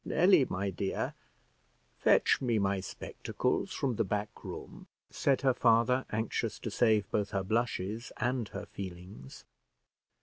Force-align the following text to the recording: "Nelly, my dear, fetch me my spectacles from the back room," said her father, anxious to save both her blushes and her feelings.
"Nelly, 0.03 0.45
my 0.49 0.71
dear, 0.71 1.13
fetch 1.99 2.41
me 2.41 2.57
my 2.57 2.79
spectacles 2.79 3.71
from 3.71 3.97
the 3.97 4.03
back 4.03 4.43
room," 4.43 4.87
said 5.11 5.41
her 5.41 5.53
father, 5.53 6.05
anxious 6.09 6.57
to 6.61 6.71
save 6.71 7.07
both 7.11 7.29
her 7.29 7.43
blushes 7.43 8.11
and 8.17 8.47
her 8.47 8.65
feelings. 8.65 9.45